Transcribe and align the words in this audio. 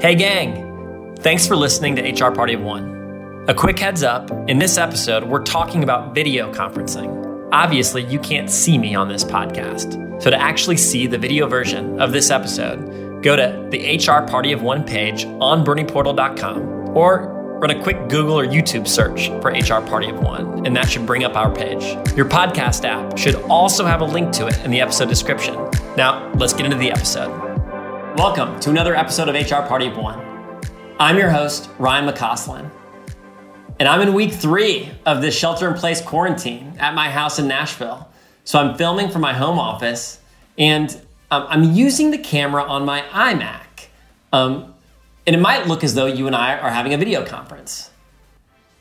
Hey, 0.00 0.14
gang! 0.14 1.16
Thanks 1.16 1.44
for 1.44 1.56
listening 1.56 1.96
to 1.96 2.02
HR 2.02 2.30
Party 2.30 2.54
of 2.54 2.60
One. 2.60 3.44
A 3.48 3.54
quick 3.54 3.80
heads 3.80 4.04
up 4.04 4.30
in 4.48 4.60
this 4.60 4.78
episode, 4.78 5.24
we're 5.24 5.42
talking 5.42 5.82
about 5.82 6.14
video 6.14 6.52
conferencing. 6.52 7.48
Obviously, 7.50 8.04
you 8.04 8.20
can't 8.20 8.48
see 8.48 8.78
me 8.78 8.94
on 8.94 9.08
this 9.08 9.24
podcast. 9.24 10.22
So, 10.22 10.30
to 10.30 10.40
actually 10.40 10.76
see 10.76 11.08
the 11.08 11.18
video 11.18 11.48
version 11.48 12.00
of 12.00 12.12
this 12.12 12.30
episode, 12.30 13.24
go 13.24 13.34
to 13.34 13.66
the 13.70 13.96
HR 13.96 14.24
Party 14.24 14.52
of 14.52 14.62
One 14.62 14.84
page 14.84 15.24
on 15.24 15.64
bernieportal.com 15.64 16.96
or 16.96 17.58
run 17.58 17.70
a 17.72 17.82
quick 17.82 18.08
Google 18.08 18.38
or 18.38 18.46
YouTube 18.46 18.86
search 18.86 19.30
for 19.42 19.50
HR 19.50 19.84
Party 19.84 20.10
of 20.10 20.20
One, 20.20 20.64
and 20.64 20.76
that 20.76 20.88
should 20.88 21.06
bring 21.06 21.24
up 21.24 21.34
our 21.34 21.52
page. 21.52 21.82
Your 22.16 22.26
podcast 22.26 22.84
app 22.84 23.18
should 23.18 23.34
also 23.50 23.84
have 23.84 24.00
a 24.00 24.04
link 24.04 24.30
to 24.34 24.46
it 24.46 24.64
in 24.64 24.70
the 24.70 24.80
episode 24.80 25.08
description. 25.08 25.56
Now, 25.96 26.32
let's 26.34 26.52
get 26.52 26.66
into 26.66 26.78
the 26.78 26.92
episode. 26.92 27.47
Welcome 28.18 28.58
to 28.58 28.70
another 28.70 28.96
episode 28.96 29.28
of 29.28 29.36
HR 29.36 29.64
Party 29.68 29.86
of 29.86 29.96
One. 29.96 30.18
I'm 30.98 31.16
your 31.16 31.30
host, 31.30 31.70
Ryan 31.78 32.12
McCausland, 32.12 32.68
and 33.78 33.88
I'm 33.88 34.00
in 34.00 34.12
week 34.12 34.32
three 34.32 34.90
of 35.06 35.22
this 35.22 35.38
shelter 35.38 35.68
in 35.68 35.74
place 35.74 36.00
quarantine 36.00 36.74
at 36.80 36.96
my 36.96 37.10
house 37.10 37.38
in 37.38 37.46
Nashville. 37.46 38.10
So 38.42 38.58
I'm 38.58 38.76
filming 38.76 39.08
from 39.08 39.20
my 39.20 39.34
home 39.34 39.56
office, 39.56 40.18
and 40.58 40.90
um, 41.30 41.46
I'm 41.48 41.62
using 41.74 42.10
the 42.10 42.18
camera 42.18 42.64
on 42.64 42.84
my 42.84 43.02
iMac. 43.02 43.86
Um, 44.32 44.74
and 45.24 45.36
it 45.36 45.40
might 45.40 45.68
look 45.68 45.84
as 45.84 45.94
though 45.94 46.06
you 46.06 46.26
and 46.26 46.34
I 46.34 46.58
are 46.58 46.70
having 46.70 46.94
a 46.94 46.98
video 46.98 47.24
conference. 47.24 47.88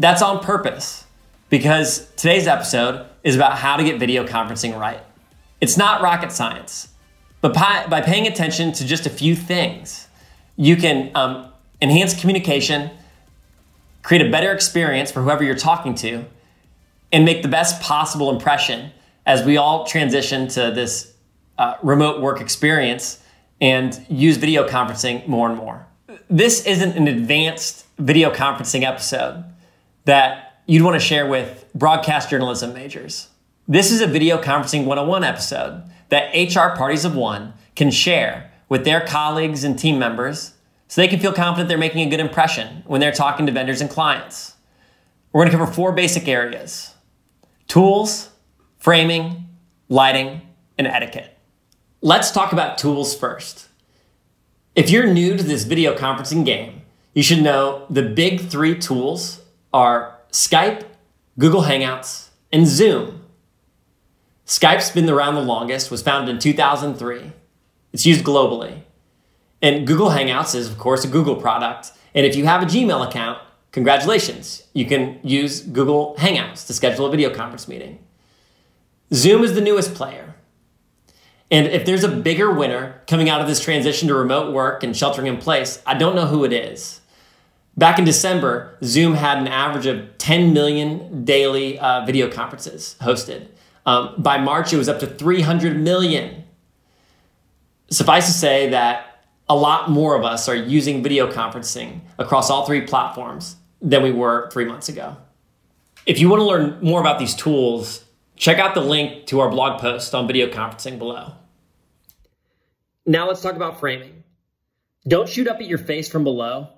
That's 0.00 0.22
on 0.22 0.40
purpose 0.40 1.04
because 1.50 2.12
today's 2.16 2.48
episode 2.48 3.06
is 3.22 3.36
about 3.36 3.58
how 3.58 3.76
to 3.76 3.84
get 3.84 4.00
video 4.00 4.26
conferencing 4.26 4.76
right. 4.76 5.04
It's 5.60 5.76
not 5.76 6.02
rocket 6.02 6.32
science. 6.32 6.89
But 7.40 7.54
by, 7.54 7.86
by 7.88 8.00
paying 8.00 8.26
attention 8.26 8.72
to 8.72 8.86
just 8.86 9.06
a 9.06 9.10
few 9.10 9.34
things, 9.34 10.08
you 10.56 10.76
can 10.76 11.10
um, 11.14 11.50
enhance 11.80 12.18
communication, 12.18 12.90
create 14.02 14.26
a 14.26 14.30
better 14.30 14.52
experience 14.52 15.10
for 15.10 15.22
whoever 15.22 15.42
you're 15.42 15.54
talking 15.54 15.94
to, 15.96 16.24
and 17.12 17.24
make 17.24 17.42
the 17.42 17.48
best 17.48 17.80
possible 17.80 18.30
impression 18.30 18.90
as 19.26 19.44
we 19.44 19.56
all 19.56 19.86
transition 19.86 20.48
to 20.48 20.70
this 20.70 21.14
uh, 21.58 21.76
remote 21.82 22.20
work 22.20 22.40
experience 22.40 23.22
and 23.60 24.04
use 24.08 24.36
video 24.36 24.68
conferencing 24.68 25.26
more 25.26 25.48
and 25.48 25.56
more. 25.58 25.86
This 26.28 26.66
isn't 26.66 26.96
an 26.96 27.08
advanced 27.08 27.86
video 27.98 28.32
conferencing 28.32 28.82
episode 28.82 29.44
that 30.04 30.62
you'd 30.66 30.82
want 30.82 30.94
to 30.94 31.04
share 31.04 31.26
with 31.26 31.66
broadcast 31.74 32.30
journalism 32.30 32.72
majors. 32.72 33.28
This 33.68 33.90
is 33.90 34.00
a 34.00 34.06
video 34.06 34.40
conferencing 34.40 34.84
101 34.84 35.24
episode 35.24 35.89
that 36.10 36.34
HR 36.34 36.76
parties 36.76 37.04
of 37.04 37.16
one 37.16 37.54
can 37.74 37.90
share 37.90 38.52
with 38.68 38.84
their 38.84 39.00
colleagues 39.00 39.64
and 39.64 39.78
team 39.78 39.98
members 39.98 40.54
so 40.86 41.00
they 41.00 41.08
can 41.08 41.20
feel 41.20 41.32
confident 41.32 41.68
they're 41.68 41.78
making 41.78 42.06
a 42.06 42.10
good 42.10 42.20
impression 42.20 42.82
when 42.86 43.00
they're 43.00 43.12
talking 43.12 43.46
to 43.46 43.52
vendors 43.52 43.80
and 43.80 43.88
clients. 43.88 44.56
We're 45.32 45.40
going 45.40 45.52
to 45.52 45.58
cover 45.58 45.72
four 45.72 45.92
basic 45.92 46.28
areas 46.28 46.94
tools, 47.68 48.30
framing, 48.78 49.48
lighting, 49.88 50.42
and 50.76 50.86
etiquette. 50.86 51.38
Let's 52.02 52.30
talk 52.30 52.52
about 52.52 52.78
tools 52.78 53.16
first. 53.16 53.68
If 54.74 54.90
you're 54.90 55.06
new 55.06 55.36
to 55.36 55.42
this 55.42 55.64
video 55.64 55.94
conferencing 55.94 56.44
game, 56.44 56.82
you 57.14 57.22
should 57.22 57.42
know 57.42 57.86
the 57.90 58.02
big 58.02 58.40
three 58.40 58.78
tools 58.78 59.42
are 59.72 60.18
Skype, 60.32 60.84
Google 61.38 61.62
Hangouts, 61.62 62.30
and 62.52 62.66
Zoom. 62.66 63.19
Skype's 64.50 64.90
been 64.90 65.08
around 65.08 65.36
the 65.36 65.42
longest, 65.42 65.92
was 65.92 66.02
founded 66.02 66.34
in 66.34 66.40
2003. 66.40 67.30
It's 67.92 68.04
used 68.04 68.24
globally. 68.24 68.82
And 69.62 69.86
Google 69.86 70.08
Hangouts 70.10 70.56
is, 70.56 70.68
of 70.68 70.76
course, 70.76 71.04
a 71.04 71.08
Google 71.08 71.36
product. 71.36 71.92
And 72.16 72.26
if 72.26 72.34
you 72.34 72.46
have 72.46 72.60
a 72.60 72.66
Gmail 72.66 73.06
account, 73.06 73.38
congratulations, 73.70 74.66
you 74.72 74.86
can 74.86 75.20
use 75.22 75.60
Google 75.60 76.16
Hangouts 76.18 76.66
to 76.66 76.72
schedule 76.72 77.06
a 77.06 77.12
video 77.12 77.32
conference 77.32 77.68
meeting. 77.68 78.00
Zoom 79.14 79.44
is 79.44 79.54
the 79.54 79.60
newest 79.60 79.94
player. 79.94 80.34
And 81.52 81.68
if 81.68 81.86
there's 81.86 82.02
a 82.02 82.08
bigger 82.08 82.50
winner 82.50 83.02
coming 83.06 83.28
out 83.28 83.40
of 83.40 83.46
this 83.46 83.60
transition 83.60 84.08
to 84.08 84.16
remote 84.16 84.52
work 84.52 84.82
and 84.82 84.96
sheltering 84.96 85.28
in 85.28 85.36
place, 85.36 85.80
I 85.86 85.94
don't 85.94 86.16
know 86.16 86.26
who 86.26 86.42
it 86.42 86.52
is. 86.52 87.00
Back 87.76 88.00
in 88.00 88.04
December, 88.04 88.76
Zoom 88.82 89.14
had 89.14 89.38
an 89.38 89.46
average 89.46 89.86
of 89.86 90.18
10 90.18 90.52
million 90.52 91.24
daily 91.24 91.78
uh, 91.78 92.04
video 92.04 92.28
conferences 92.28 92.96
hosted. 93.00 93.46
Um, 93.86 94.14
by 94.18 94.38
March, 94.38 94.72
it 94.72 94.76
was 94.76 94.88
up 94.88 95.00
to 95.00 95.06
300 95.06 95.76
million. 95.76 96.44
Suffice 97.90 98.26
to 98.26 98.32
say 98.32 98.70
that 98.70 99.24
a 99.48 99.56
lot 99.56 99.90
more 99.90 100.14
of 100.14 100.24
us 100.24 100.48
are 100.48 100.54
using 100.54 101.02
video 101.02 101.30
conferencing 101.30 102.00
across 102.18 102.50
all 102.50 102.66
three 102.66 102.82
platforms 102.82 103.56
than 103.82 104.02
we 104.02 104.12
were 104.12 104.48
three 104.50 104.64
months 104.64 104.88
ago. 104.88 105.16
If 106.06 106.18
you 106.18 106.28
want 106.28 106.40
to 106.40 106.44
learn 106.44 106.78
more 106.80 107.00
about 107.00 107.18
these 107.18 107.34
tools, 107.34 108.04
check 108.36 108.58
out 108.58 108.74
the 108.74 108.80
link 108.80 109.26
to 109.26 109.40
our 109.40 109.50
blog 109.50 109.80
post 109.80 110.14
on 110.14 110.26
video 110.26 110.46
conferencing 110.48 110.98
below. 110.98 111.32
Now 113.06 113.26
let's 113.26 113.40
talk 113.40 113.56
about 113.56 113.80
framing. 113.80 114.22
Don't 115.08 115.28
shoot 115.28 115.48
up 115.48 115.56
at 115.56 115.66
your 115.66 115.78
face 115.78 116.08
from 116.08 116.24
below. 116.24 116.68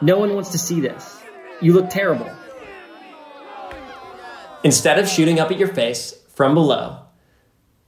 No 0.00 0.18
one 0.18 0.34
wants 0.34 0.50
to 0.50 0.58
see 0.58 0.80
this. 0.80 1.20
You 1.60 1.72
look 1.72 1.90
terrible. 1.90 2.30
Instead 4.62 4.98
of 4.98 5.08
shooting 5.08 5.40
up 5.40 5.50
at 5.50 5.58
your 5.58 5.68
face, 5.68 6.14
from 6.34 6.54
below. 6.54 7.00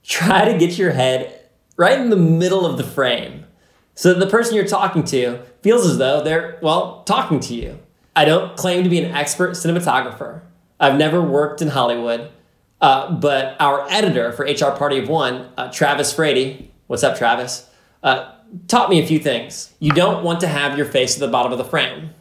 Try 0.03 0.51
to 0.51 0.57
get 0.57 0.77
your 0.77 0.91
head 0.91 1.49
right 1.75 1.99
in 1.99 2.09
the 2.09 2.15
middle 2.15 2.65
of 2.65 2.77
the 2.77 2.83
frame 2.83 3.45
so 3.93 4.13
that 4.13 4.19
the 4.19 4.29
person 4.29 4.55
you're 4.55 4.65
talking 4.65 5.03
to 5.05 5.39
feels 5.61 5.85
as 5.89 5.97
though 5.97 6.23
they're, 6.23 6.59
well, 6.61 7.03
talking 7.03 7.39
to 7.41 7.55
you. 7.55 7.79
I 8.15 8.25
don't 8.25 8.55
claim 8.55 8.83
to 8.83 8.89
be 8.89 8.99
an 8.99 9.13
expert 9.13 9.51
cinematographer. 9.51 10.41
I've 10.79 10.97
never 10.97 11.21
worked 11.21 11.61
in 11.61 11.69
Hollywood, 11.69 12.31
uh, 12.79 13.11
but 13.11 13.55
our 13.59 13.87
editor 13.89 14.31
for 14.31 14.45
HR 14.45 14.75
Party 14.77 14.99
of 14.99 15.09
One, 15.09 15.49
uh, 15.57 15.71
Travis 15.71 16.13
Frady, 16.13 16.71
what's 16.87 17.03
up, 17.03 17.17
Travis, 17.17 17.69
uh, 18.03 18.33
taught 18.67 18.89
me 18.89 19.01
a 19.01 19.05
few 19.05 19.19
things. 19.19 19.73
You 19.79 19.91
don't 19.91 20.23
want 20.23 20.39
to 20.41 20.47
have 20.47 20.77
your 20.77 20.85
face 20.85 21.15
at 21.15 21.19
the 21.19 21.27
bottom 21.27 21.51
of 21.51 21.57
the 21.57 21.65
frame, 21.65 22.11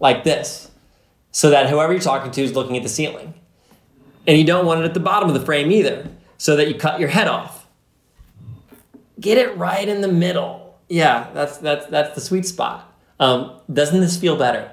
like 0.00 0.24
this, 0.24 0.70
so 1.30 1.50
that 1.50 1.68
whoever 1.68 1.92
you're 1.92 2.02
talking 2.02 2.30
to 2.32 2.42
is 2.42 2.54
looking 2.54 2.76
at 2.76 2.82
the 2.82 2.88
ceiling. 2.88 3.34
And 4.28 4.38
you 4.38 4.44
don't 4.44 4.66
want 4.66 4.80
it 4.80 4.84
at 4.84 4.94
the 4.94 5.00
bottom 5.00 5.28
of 5.28 5.34
the 5.34 5.44
frame 5.44 5.72
either, 5.72 6.06
so 6.36 6.54
that 6.54 6.68
you 6.68 6.74
cut 6.74 7.00
your 7.00 7.08
head 7.08 7.26
off. 7.26 7.66
Get 9.18 9.38
it 9.38 9.56
right 9.56 9.88
in 9.88 10.02
the 10.02 10.08
middle. 10.08 10.78
Yeah, 10.88 11.30
that's 11.34 11.56
that's 11.58 11.86
that's 11.86 12.14
the 12.14 12.20
sweet 12.20 12.46
spot. 12.46 12.94
Um, 13.18 13.58
doesn't 13.72 14.00
this 14.00 14.16
feel 14.16 14.36
better? 14.36 14.70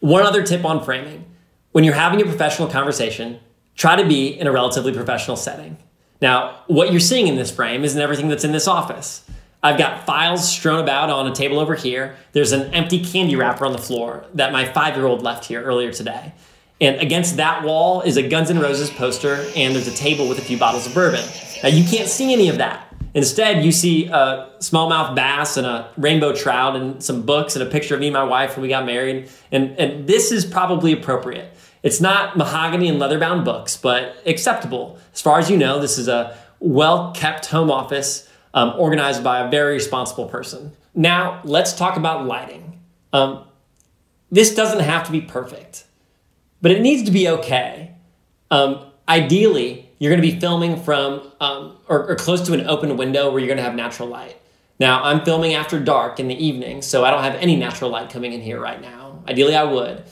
One 0.00 0.22
other 0.22 0.42
tip 0.42 0.64
on 0.64 0.82
framing: 0.82 1.26
when 1.72 1.84
you're 1.84 1.94
having 1.94 2.22
a 2.22 2.24
professional 2.24 2.68
conversation, 2.68 3.40
try 3.74 3.96
to 3.96 4.06
be 4.06 4.28
in 4.28 4.46
a 4.46 4.52
relatively 4.52 4.92
professional 4.92 5.36
setting. 5.36 5.76
Now, 6.22 6.62
what 6.68 6.92
you're 6.92 7.00
seeing 7.00 7.26
in 7.26 7.36
this 7.36 7.50
frame 7.50 7.84
isn't 7.84 8.00
everything 8.00 8.28
that's 8.28 8.44
in 8.44 8.52
this 8.52 8.68
office. 8.68 9.28
I've 9.62 9.76
got 9.76 10.06
files 10.06 10.48
strewn 10.48 10.78
about 10.78 11.10
on 11.10 11.26
a 11.26 11.34
table 11.34 11.58
over 11.58 11.74
here. 11.74 12.16
There's 12.32 12.52
an 12.52 12.72
empty 12.72 13.02
candy 13.04 13.34
wrapper 13.34 13.66
on 13.66 13.72
the 13.72 13.78
floor 13.78 14.26
that 14.34 14.52
my 14.52 14.66
five 14.66 14.94
year 14.94 15.06
old 15.06 15.22
left 15.22 15.46
here 15.46 15.62
earlier 15.62 15.92
today. 15.92 16.32
And 16.80 17.00
against 17.00 17.36
that 17.36 17.62
wall 17.62 18.00
is 18.02 18.16
a 18.16 18.22
Guns 18.22 18.50
N' 18.50 18.58
Roses 18.58 18.90
poster, 18.90 19.46
and 19.56 19.74
there's 19.74 19.86
a 19.86 19.94
table 19.94 20.28
with 20.28 20.38
a 20.38 20.42
few 20.42 20.58
bottles 20.58 20.86
of 20.86 20.94
bourbon. 20.94 21.24
Now, 21.62 21.68
you 21.68 21.84
can't 21.88 22.08
see 22.08 22.32
any 22.32 22.48
of 22.48 22.58
that. 22.58 22.94
Instead, 23.14 23.64
you 23.64 23.70
see 23.70 24.06
a 24.06 24.50
smallmouth 24.58 25.14
bass 25.14 25.56
and 25.56 25.66
a 25.66 25.88
rainbow 25.96 26.34
trout 26.34 26.74
and 26.74 27.00
some 27.00 27.22
books 27.22 27.54
and 27.54 27.62
a 27.62 27.70
picture 27.70 27.94
of 27.94 28.00
me 28.00 28.08
and 28.08 28.14
my 28.14 28.24
wife 28.24 28.56
when 28.56 28.62
we 28.62 28.68
got 28.68 28.84
married. 28.84 29.30
And, 29.52 29.78
and 29.78 30.08
this 30.08 30.32
is 30.32 30.44
probably 30.44 30.92
appropriate. 30.92 31.56
It's 31.84 32.00
not 32.00 32.36
mahogany 32.36 32.88
and 32.88 32.98
leather 32.98 33.20
bound 33.20 33.44
books, 33.44 33.76
but 33.76 34.16
acceptable. 34.26 34.98
As 35.12 35.20
far 35.20 35.38
as 35.38 35.48
you 35.48 35.56
know, 35.56 35.80
this 35.80 35.96
is 35.96 36.08
a 36.08 36.36
well 36.58 37.12
kept 37.12 37.46
home 37.46 37.70
office 37.70 38.28
um, 38.52 38.72
organized 38.76 39.22
by 39.22 39.46
a 39.46 39.50
very 39.50 39.74
responsible 39.74 40.26
person. 40.26 40.72
Now, 40.94 41.40
let's 41.44 41.72
talk 41.72 41.96
about 41.96 42.26
lighting. 42.26 42.80
Um, 43.12 43.44
this 44.32 44.54
doesn't 44.54 44.80
have 44.80 45.06
to 45.06 45.12
be 45.12 45.20
perfect 45.20 45.84
but 46.64 46.72
it 46.72 46.80
needs 46.80 47.02
to 47.02 47.10
be 47.10 47.28
okay. 47.28 47.90
Um, 48.50 48.86
ideally, 49.06 49.86
you're 49.98 50.10
going 50.10 50.22
to 50.22 50.26
be 50.26 50.40
filming 50.40 50.82
from 50.82 51.30
um, 51.38 51.76
or, 51.88 52.08
or 52.08 52.16
close 52.16 52.40
to 52.46 52.54
an 52.54 52.66
open 52.66 52.96
window 52.96 53.30
where 53.30 53.38
you're 53.38 53.48
going 53.48 53.58
to 53.58 53.62
have 53.62 53.74
natural 53.74 54.08
light. 54.08 54.40
Now, 54.80 55.04
I'm 55.04 55.26
filming 55.26 55.52
after 55.52 55.78
dark 55.78 56.18
in 56.18 56.26
the 56.26 56.42
evening, 56.42 56.80
so 56.80 57.04
I 57.04 57.10
don't 57.10 57.22
have 57.22 57.34
any 57.34 57.54
natural 57.54 57.90
light 57.90 58.08
coming 58.08 58.32
in 58.32 58.40
here 58.40 58.58
right 58.58 58.80
now. 58.80 59.22
Ideally, 59.28 59.54
I 59.54 59.64
would. 59.64 60.04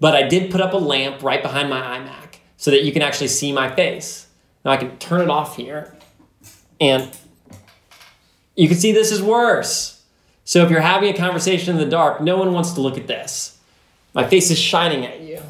But 0.00 0.16
I 0.16 0.26
did 0.26 0.50
put 0.50 0.60
up 0.60 0.72
a 0.72 0.78
lamp 0.78 1.22
right 1.22 1.44
behind 1.44 1.70
my 1.70 1.80
iMac 1.80 2.40
so 2.56 2.72
that 2.72 2.82
you 2.82 2.90
can 2.90 3.02
actually 3.02 3.28
see 3.28 3.52
my 3.52 3.72
face. 3.72 4.26
Now 4.64 4.72
I 4.72 4.78
can 4.78 4.98
turn 4.98 5.20
it 5.20 5.30
off 5.30 5.54
here, 5.54 5.96
and 6.80 7.08
you 8.56 8.66
can 8.66 8.76
see 8.76 8.90
this 8.90 9.12
is 9.12 9.22
worse. 9.22 10.02
So 10.42 10.64
if 10.64 10.72
you're 10.72 10.80
having 10.80 11.14
a 11.14 11.16
conversation 11.16 11.76
in 11.76 11.80
the 11.80 11.88
dark, 11.88 12.20
no 12.20 12.36
one 12.36 12.52
wants 12.52 12.72
to 12.72 12.80
look 12.80 12.98
at 12.98 13.06
this. 13.06 13.58
My 14.12 14.26
face 14.26 14.50
is 14.50 14.58
shining 14.58 15.06
at 15.06 15.20
you 15.20 15.40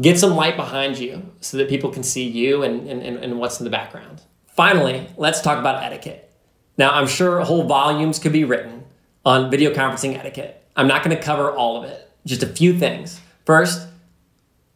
get 0.00 0.18
some 0.18 0.34
light 0.34 0.56
behind 0.56 0.98
you 0.98 1.30
so 1.40 1.56
that 1.58 1.68
people 1.68 1.90
can 1.90 2.02
see 2.02 2.26
you 2.26 2.62
and, 2.62 2.88
and, 2.88 3.02
and 3.02 3.38
what's 3.38 3.60
in 3.60 3.64
the 3.64 3.70
background. 3.70 4.22
Finally, 4.46 5.06
let's 5.16 5.40
talk 5.40 5.58
about 5.58 5.82
etiquette. 5.82 6.32
Now, 6.78 6.92
I'm 6.92 7.06
sure 7.06 7.40
whole 7.40 7.64
volumes 7.64 8.18
could 8.18 8.32
be 8.32 8.44
written 8.44 8.84
on 9.24 9.50
video 9.50 9.72
conferencing 9.72 10.16
etiquette. 10.16 10.66
I'm 10.74 10.88
not 10.88 11.04
going 11.04 11.16
to 11.16 11.22
cover 11.22 11.50
all 11.50 11.76
of 11.76 11.88
it, 11.88 12.10
just 12.24 12.42
a 12.42 12.46
few 12.46 12.78
things. 12.78 13.20
First, 13.44 13.86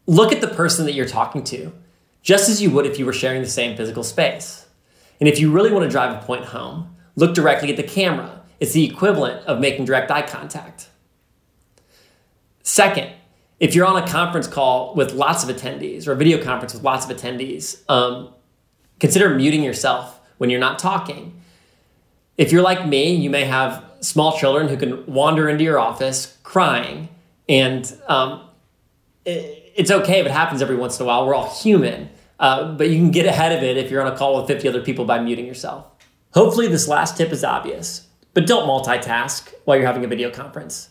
look 0.07 0.33
at 0.33 0.41
the 0.41 0.49
person 0.49 0.85
that 0.85 0.93
you're 0.93 1.07
talking 1.07 1.43
to, 1.45 1.73
just 2.23 2.49
as 2.49 2.61
you 2.61 2.71
would 2.71 2.87
if 2.87 2.99
you 2.99 3.07
were 3.07 3.13
sharing 3.13 3.41
the 3.41 3.49
same 3.49 3.77
physical 3.77 4.05
space. 4.05 4.67
And 5.21 5.29
if 5.29 5.39
you 5.41 5.51
really 5.51 5.73
want 5.73 5.85
to 5.85 5.91
drive 5.91 6.15
a 6.15 6.27
point 6.27 6.45
home, 6.47 6.95
look 7.15 7.35
directly 7.35 7.71
at 7.71 7.77
the 7.77 7.83
camera. 7.83 8.43
It's 8.61 8.73
the 8.73 8.85
equivalent 8.85 9.47
of 9.47 9.61
making 9.61 9.87
direct 9.87 10.11
eye 10.11 10.27
contact. 10.27 10.89
Second, 12.63 13.13
if 13.59 13.75
you're 13.75 13.87
on 13.87 14.03
a 14.03 14.07
conference 14.07 14.47
call 14.47 14.95
with 14.95 15.13
lots 15.13 15.43
of 15.43 15.55
attendees 15.55 16.07
or 16.07 16.13
a 16.13 16.17
video 16.17 16.43
conference 16.43 16.75
with 16.75 16.83
lots 16.83 17.09
of 17.09 17.17
attendees, 17.17 17.89
um, 17.89 18.33
consider 19.01 19.31
muting 19.31 19.63
yourself 19.63 20.21
when 20.39 20.51
you're 20.51 20.61
not 20.61 20.79
talking. 20.79 21.41
If 22.37 22.53
you're 22.53 22.63
like 22.63 22.87
me, 22.87 23.15
you 23.15 23.31
may 23.31 23.45
have 23.45 23.83
small 24.01 24.37
children 24.37 24.69
who 24.69 24.77
can 24.77 25.07
wander 25.07 25.49
into 25.49 25.65
your 25.65 25.79
office 25.79 26.37
crying, 26.43 27.09
and 27.49 27.91
um, 28.09 28.47
it, 29.25 29.73
it's 29.75 29.91
okay 29.91 30.21
if 30.21 30.27
it 30.27 30.33
happens 30.33 30.61
every 30.61 30.77
once 30.77 31.01
in 31.01 31.05
a 31.05 31.07
while. 31.07 31.27
We're 31.27 31.35
all 31.35 31.51
human, 31.51 32.11
uh, 32.39 32.73
but 32.75 32.91
you 32.91 32.97
can 32.97 33.11
get 33.11 33.25
ahead 33.25 33.53
of 33.53 33.63
it 33.63 33.79
if 33.79 33.91
you're 33.91 34.03
on 34.03 34.13
a 34.13 34.17
call 34.17 34.39
with 34.39 34.49
50 34.49 34.69
other 34.69 34.83
people 34.83 35.07
by 35.07 35.19
muting 35.19 35.47
yourself. 35.47 35.87
Hopefully, 36.33 36.69
this 36.69 36.89
last 36.89 37.17
tip 37.17 37.33
is 37.33 37.43
obvious, 37.43 38.07
but 38.35 38.47
don't 38.47 38.69
multitask 38.69 39.55
while 39.65 39.79
you're 39.79 39.87
having 39.87 40.05
a 40.05 40.09
video 40.09 40.31
conference. 40.31 40.91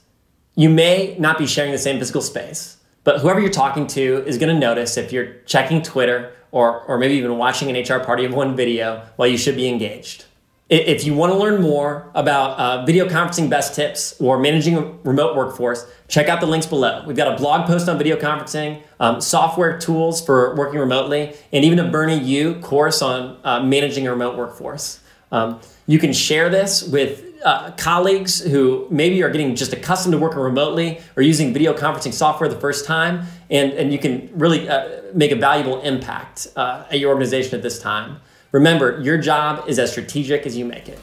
You 0.57 0.69
may 0.69 1.17
not 1.19 1.37
be 1.37 1.47
sharing 1.47 1.73
the 1.73 1.77
same 1.77 1.99
physical 1.99 2.21
space, 2.21 2.77
but 3.03 3.19
whoever 3.19 3.41
you're 3.41 3.49
talking 3.49 3.87
to 3.87 4.23
is 4.25 4.37
going 4.37 4.53
to 4.53 4.59
notice 4.59 4.95
if 4.95 5.11
you're 5.11 5.33
checking 5.45 5.81
Twitter 5.81 6.31
or, 6.51 6.83
or 6.83 6.97
maybe 6.97 7.15
even 7.15 7.37
watching 7.37 7.75
an 7.75 7.83
HR 7.83 8.01
Party 8.01 8.23
of 8.23 8.33
One 8.33 8.55
video 8.55 9.05
while 9.17 9.27
you 9.27 9.37
should 9.37 9.57
be 9.57 9.67
engaged. 9.67 10.23
If 10.69 11.03
you 11.03 11.13
want 11.13 11.33
to 11.33 11.37
learn 11.37 11.61
more 11.61 12.09
about 12.15 12.57
uh, 12.57 12.85
video 12.85 13.05
conferencing 13.07 13.49
best 13.49 13.75
tips 13.75 14.15
or 14.21 14.39
managing 14.39 14.77
a 14.77 14.81
remote 15.03 15.35
workforce, 15.35 15.85
check 16.07 16.29
out 16.29 16.39
the 16.39 16.47
links 16.47 16.65
below. 16.65 17.03
We've 17.05 17.17
got 17.17 17.33
a 17.33 17.35
blog 17.35 17.67
post 17.67 17.89
on 17.89 17.97
video 17.97 18.15
conferencing, 18.15 18.81
um, 19.01 19.19
software 19.19 19.77
tools 19.77 20.25
for 20.25 20.55
working 20.55 20.79
remotely, 20.79 21.35
and 21.51 21.65
even 21.65 21.79
a 21.79 21.91
Bernie 21.91 22.17
U 22.17 22.55
course 22.61 23.01
on 23.01 23.37
uh, 23.43 23.59
managing 23.61 24.07
a 24.07 24.11
remote 24.11 24.37
workforce. 24.37 25.01
Um, 25.35 25.59
you 25.85 25.99
can 25.99 26.13
share 26.13 26.49
this 26.49 26.81
with 26.81 27.23
uh, 27.43 27.71
colleagues 27.71 28.39
who 28.39 28.87
maybe 28.89 29.21
are 29.21 29.29
getting 29.29 29.53
just 29.55 29.73
accustomed 29.73 30.13
to 30.13 30.17
working 30.17 30.39
remotely 30.39 31.01
or 31.17 31.23
using 31.23 31.53
video 31.53 31.73
conferencing 31.73 32.13
software 32.13 32.49
the 32.49 32.59
first 32.59 32.85
time, 32.85 33.25
and, 33.49 33.73
and 33.73 33.91
you 33.91 33.99
can 33.99 34.29
really 34.33 34.67
uh, 34.69 35.01
make 35.13 35.31
a 35.31 35.35
valuable 35.35 35.81
impact 35.81 36.47
uh, 36.55 36.85
at 36.89 36.99
your 36.99 37.09
organization 37.09 37.53
at 37.53 37.61
this 37.61 37.79
time. 37.79 38.21
Remember, 38.53 38.99
your 39.01 39.17
job 39.17 39.67
is 39.67 39.77
as 39.77 39.91
strategic 39.91 40.45
as 40.45 40.55
you 40.55 40.63
make 40.63 40.87
it. 40.87 40.99